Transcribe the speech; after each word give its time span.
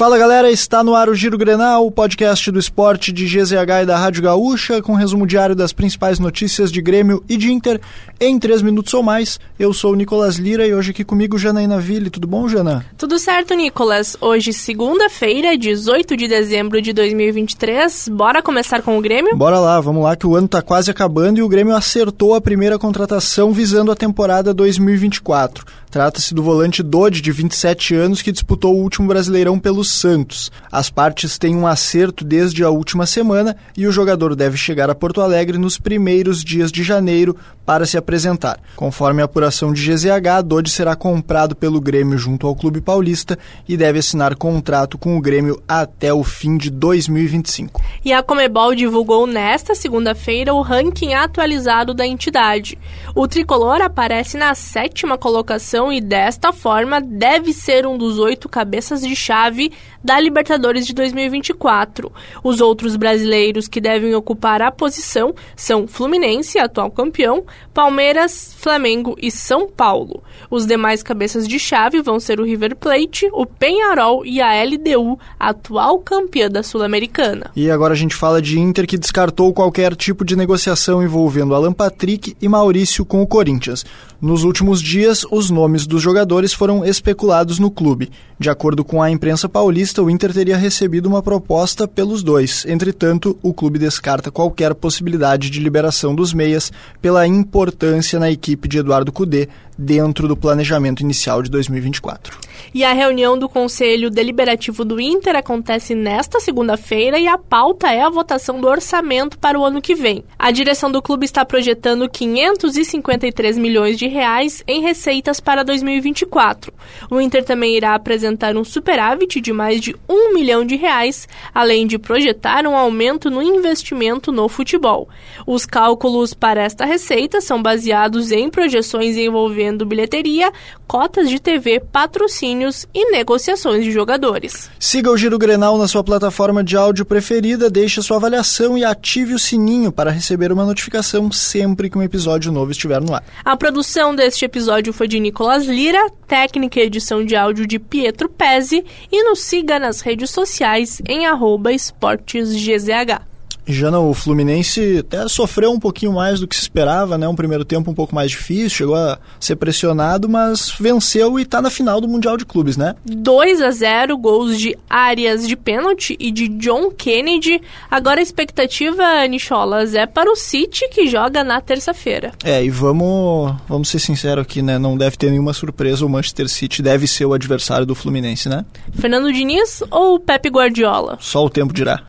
Fala 0.00 0.16
galera, 0.16 0.50
está 0.50 0.82
no 0.82 0.94
ar 0.94 1.10
o 1.10 1.14
Giro 1.14 1.36
Grenal, 1.36 1.86
o 1.86 1.90
podcast 1.90 2.50
do 2.50 2.58
esporte 2.58 3.12
de 3.12 3.26
GZH 3.26 3.82
e 3.82 3.84
da 3.84 3.98
Rádio 3.98 4.22
Gaúcha, 4.22 4.80
com 4.80 4.94
resumo 4.94 5.26
diário 5.26 5.54
das 5.54 5.74
principais 5.74 6.18
notícias 6.18 6.72
de 6.72 6.80
Grêmio 6.80 7.22
e 7.28 7.36
de 7.36 7.52
Inter 7.52 7.78
em 8.18 8.38
três 8.38 8.62
minutos 8.62 8.94
ou 8.94 9.02
mais. 9.02 9.38
Eu 9.58 9.74
sou 9.74 9.92
o 9.92 9.94
Nicolas 9.94 10.36
Lira 10.36 10.66
e 10.66 10.72
hoje 10.72 10.92
aqui 10.92 11.04
comigo 11.04 11.36
Janaína 11.36 11.78
Ville. 11.78 12.08
Tudo 12.08 12.26
bom, 12.26 12.48
Jana? 12.48 12.82
Tudo 12.96 13.18
certo, 13.18 13.52
Nicolas. 13.52 14.16
Hoje, 14.22 14.54
segunda-feira, 14.54 15.54
18 15.54 16.16
de 16.16 16.26
dezembro 16.26 16.80
de 16.80 16.94
2023. 16.94 18.08
Bora 18.08 18.42
começar 18.42 18.80
com 18.80 18.96
o 18.96 19.02
Grêmio? 19.02 19.36
Bora 19.36 19.60
lá, 19.60 19.78
vamos 19.82 20.02
lá 20.02 20.16
que 20.16 20.26
o 20.26 20.34
ano 20.34 20.46
está 20.46 20.62
quase 20.62 20.90
acabando 20.90 21.40
e 21.40 21.42
o 21.42 21.48
Grêmio 21.48 21.76
acertou 21.76 22.34
a 22.34 22.40
primeira 22.40 22.78
contratação 22.78 23.52
visando 23.52 23.92
a 23.92 23.94
temporada 23.94 24.54
2024. 24.54 25.62
Trata-se 25.90 26.32
do 26.32 26.40
volante 26.40 26.84
Dodi, 26.84 27.20
de 27.20 27.32
27 27.32 27.96
anos, 27.96 28.22
que 28.22 28.30
disputou 28.30 28.76
o 28.76 28.80
último 28.80 29.08
Brasileirão 29.08 29.58
pelo 29.58 29.84
Santos. 29.84 30.52
As 30.70 30.88
partes 30.88 31.36
têm 31.36 31.56
um 31.56 31.66
acerto 31.66 32.24
desde 32.24 32.62
a 32.62 32.70
última 32.70 33.06
semana 33.06 33.56
e 33.76 33.88
o 33.88 33.92
jogador 33.92 34.36
deve 34.36 34.56
chegar 34.56 34.88
a 34.88 34.94
Porto 34.94 35.20
Alegre 35.20 35.58
nos 35.58 35.78
primeiros 35.78 36.44
dias 36.44 36.70
de 36.70 36.84
janeiro 36.84 37.36
para 37.66 37.86
se 37.86 37.98
apresentar. 37.98 38.60
Conforme 38.76 39.20
a 39.20 39.24
apuração 39.24 39.72
de 39.72 39.82
GZH, 39.84 40.42
Dodi 40.44 40.70
será 40.70 40.94
comprado 40.94 41.56
pelo 41.56 41.80
Grêmio 41.80 42.16
junto 42.16 42.46
ao 42.46 42.54
Clube 42.54 42.80
Paulista 42.80 43.36
e 43.68 43.76
deve 43.76 43.98
assinar 43.98 44.36
contrato 44.36 44.96
com 44.96 45.16
o 45.16 45.20
Grêmio 45.20 45.60
até 45.66 46.14
o 46.14 46.22
fim 46.22 46.56
de 46.56 46.70
2025. 46.70 47.82
E 48.04 48.12
a 48.12 48.22
Comebol 48.22 48.76
divulgou 48.76 49.26
nesta 49.26 49.74
segunda-feira 49.74 50.54
o 50.54 50.62
ranking 50.62 51.14
atualizado 51.14 51.92
da 51.94 52.06
entidade. 52.06 52.78
O 53.12 53.26
tricolor 53.26 53.80
aparece 53.82 54.36
na 54.36 54.54
sétima 54.54 55.18
colocação 55.18 55.79
e 55.88 56.00
desta 56.00 56.52
forma 56.52 57.00
deve 57.00 57.52
ser 57.52 57.86
um 57.86 57.96
dos 57.96 58.18
oito 58.18 58.48
cabeças 58.48 59.02
de 59.02 59.14
chave 59.14 59.70
da 60.02 60.18
Libertadores 60.18 60.84
de 60.84 60.92
2024. 60.92 62.10
Os 62.42 62.60
outros 62.60 62.96
brasileiros 62.96 63.68
que 63.68 63.80
devem 63.80 64.14
ocupar 64.14 64.62
a 64.62 64.72
posição 64.72 65.32
são 65.54 65.86
Fluminense, 65.86 66.58
atual 66.58 66.90
campeão, 66.90 67.44
Palmeiras, 67.72 68.54
Flamengo 68.58 69.14
e 69.20 69.30
São 69.30 69.68
Paulo. 69.68 70.24
Os 70.50 70.66
demais 70.66 71.02
cabeças 71.02 71.46
de 71.46 71.58
chave 71.58 72.02
vão 72.02 72.18
ser 72.18 72.40
o 72.40 72.44
River 72.44 72.74
Plate, 72.74 73.28
o 73.32 73.46
Penharol 73.46 74.26
e 74.26 74.40
a 74.40 74.64
LDU, 74.64 75.18
atual 75.38 76.00
campeã 76.00 76.50
da 76.50 76.62
Sul-Americana. 76.62 77.50
E 77.54 77.70
agora 77.70 77.94
a 77.94 77.96
gente 77.96 78.14
fala 78.16 78.42
de 78.42 78.58
Inter 78.58 78.86
que 78.86 78.98
descartou 78.98 79.52
qualquer 79.52 79.94
tipo 79.94 80.24
de 80.24 80.34
negociação 80.34 81.02
envolvendo 81.02 81.54
Alan 81.54 81.72
Patrick 81.72 82.34
e 82.40 82.48
Maurício 82.48 83.04
com 83.04 83.22
o 83.22 83.26
Corinthians. 83.26 83.84
Nos 84.20 84.44
últimos 84.44 84.82
dias, 84.82 85.24
os 85.30 85.48
nomes 85.48 85.69
dos 85.86 86.02
jogadores 86.02 86.52
foram 86.52 86.84
especulados 86.84 87.58
no 87.58 87.70
clube. 87.70 88.10
De 88.38 88.48
acordo 88.48 88.84
com 88.84 89.02
a 89.02 89.10
imprensa 89.10 89.48
paulista, 89.48 90.02
o 90.02 90.10
Inter 90.10 90.32
teria 90.32 90.56
recebido 90.56 91.06
uma 91.06 91.22
proposta 91.22 91.86
pelos 91.86 92.22
dois. 92.22 92.64
Entretanto, 92.66 93.38
o 93.42 93.52
clube 93.52 93.78
descarta 93.78 94.30
qualquer 94.30 94.74
possibilidade 94.74 95.50
de 95.50 95.60
liberação 95.60 96.14
dos 96.14 96.32
meias 96.32 96.72
pela 97.00 97.26
importância 97.26 98.18
na 98.18 98.30
equipe 98.30 98.68
de 98.68 98.78
Eduardo 98.78 99.12
Cudê 99.12 99.48
dentro 99.80 100.28
do 100.28 100.36
planejamento 100.36 101.00
inicial 101.00 101.42
de 101.42 101.50
2024. 101.50 102.38
E 102.74 102.84
a 102.84 102.92
reunião 102.92 103.38
do 103.38 103.48
Conselho 103.48 104.10
Deliberativo 104.10 104.84
do 104.84 105.00
Inter 105.00 105.34
acontece 105.34 105.94
nesta 105.94 106.38
segunda-feira 106.38 107.18
e 107.18 107.26
a 107.26 107.38
pauta 107.38 107.90
é 107.90 108.02
a 108.02 108.10
votação 108.10 108.60
do 108.60 108.68
orçamento 108.68 109.38
para 109.38 109.58
o 109.58 109.64
ano 109.64 109.80
que 109.80 109.94
vem. 109.94 110.22
A 110.38 110.50
direção 110.50 110.92
do 110.92 111.00
clube 111.00 111.24
está 111.24 111.44
projetando 111.44 112.08
553 112.08 113.56
milhões 113.56 113.98
de 113.98 114.06
reais 114.06 114.62
em 114.68 114.82
receitas 114.82 115.40
para 115.40 115.64
2024. 115.64 116.72
O 117.10 117.20
Inter 117.20 117.42
também 117.42 117.74
irá 117.74 117.94
apresentar 117.94 118.56
um 118.56 118.64
superávit 118.64 119.40
de 119.40 119.52
mais 119.52 119.80
de 119.80 119.96
um 120.08 120.34
milhão 120.34 120.64
de 120.64 120.76
reais, 120.76 121.26
além 121.54 121.86
de 121.86 121.98
projetar 121.98 122.66
um 122.66 122.76
aumento 122.76 123.30
no 123.30 123.42
investimento 123.42 124.30
no 124.30 124.48
futebol. 124.48 125.08
Os 125.46 125.64
cálculos 125.64 126.34
para 126.34 126.62
esta 126.62 126.84
receita 126.84 127.40
são 127.40 127.62
baseados 127.62 128.30
em 128.30 128.50
projeções 128.50 129.16
envolvendo 129.16 129.69
bilheteria, 129.86 130.52
cotas 130.86 131.28
de 131.28 131.40
TV, 131.40 131.80
patrocínios 131.80 132.86
e 132.94 133.10
negociações 133.10 133.84
de 133.84 133.90
jogadores. 133.90 134.70
Siga 134.78 135.10
o 135.10 135.16
Giro 135.16 135.38
Grenal 135.38 135.78
na 135.78 135.88
sua 135.88 136.04
plataforma 136.04 136.62
de 136.62 136.76
áudio 136.76 137.04
preferida, 137.04 137.70
deixe 137.70 138.02
sua 138.02 138.16
avaliação 138.16 138.76
e 138.76 138.84
ative 138.84 139.34
o 139.34 139.38
sininho 139.38 139.92
para 139.92 140.10
receber 140.10 140.52
uma 140.52 140.64
notificação 140.64 141.30
sempre 141.30 141.88
que 141.88 141.98
um 141.98 142.02
episódio 142.02 142.52
novo 142.52 142.70
estiver 142.70 143.00
no 143.00 143.14
ar. 143.14 143.24
A 143.44 143.56
produção 143.56 144.14
deste 144.14 144.44
episódio 144.44 144.92
foi 144.92 145.08
de 145.08 145.20
Nicolas 145.20 145.64
Lira, 145.66 146.10
técnica 146.26 146.80
e 146.80 146.84
edição 146.84 147.24
de 147.24 147.36
áudio 147.36 147.66
de 147.66 147.78
Pietro 147.78 148.28
Pezzi 148.28 148.84
e 149.10 149.24
nos 149.24 149.40
siga 149.40 149.78
nas 149.78 150.00
redes 150.00 150.30
sociais 150.30 151.00
em 151.06 151.26
arroba 151.26 151.72
esportesgzh. 151.72 153.29
Jana, 153.72 153.98
o 153.98 154.14
Fluminense 154.14 154.98
até 154.98 155.26
sofreu 155.28 155.70
um 155.70 155.78
pouquinho 155.78 156.12
mais 156.12 156.40
do 156.40 156.48
que 156.48 156.54
se 156.54 156.62
esperava, 156.62 157.16
né? 157.16 157.26
Um 157.28 157.34
primeiro 157.34 157.64
tempo 157.64 157.90
um 157.90 157.94
pouco 157.94 158.14
mais 158.14 158.30
difícil, 158.30 158.70
chegou 158.70 158.94
a 158.94 159.18
ser 159.38 159.56
pressionado, 159.56 160.28
mas 160.28 160.72
venceu 160.78 161.38
e 161.38 161.42
está 161.42 161.60
na 161.60 161.70
final 161.70 162.00
do 162.00 162.08
Mundial 162.08 162.36
de 162.36 162.44
Clubes, 162.44 162.76
né? 162.76 162.94
2 163.04 163.62
a 163.62 163.70
0 163.70 164.16
gols 164.16 164.58
de 164.58 164.76
Arias 164.88 165.46
de 165.46 165.56
pênalti 165.56 166.16
e 166.18 166.30
de 166.30 166.48
John 166.48 166.90
Kennedy. 166.90 167.60
Agora 167.90 168.20
a 168.20 168.22
expectativa, 168.22 169.26
Nicholas, 169.26 169.94
é 169.94 170.06
para 170.06 170.30
o 170.30 170.36
City 170.36 170.88
que 170.88 171.06
joga 171.06 171.42
na 171.42 171.60
terça-feira. 171.60 172.32
É, 172.44 172.64
e 172.64 172.70
vamos, 172.70 173.54
vamos 173.68 173.88
ser 173.88 173.98
sinceros 173.98 174.42
aqui, 174.42 174.62
né? 174.62 174.78
Não 174.78 174.96
deve 174.96 175.16
ter 175.16 175.30
nenhuma 175.30 175.52
surpresa, 175.52 176.04
o 176.04 176.08
Manchester 176.08 176.48
City 176.48 176.82
deve 176.82 177.06
ser 177.06 177.24
o 177.24 177.32
adversário 177.32 177.86
do 177.86 177.94
Fluminense, 177.94 178.48
né? 178.48 178.64
Fernando 178.92 179.32
Diniz 179.32 179.82
ou 179.90 180.18
Pepe 180.18 180.48
Guardiola? 180.48 181.18
Só 181.20 181.44
o 181.44 181.50
tempo 181.50 181.72
dirá. 181.72 181.98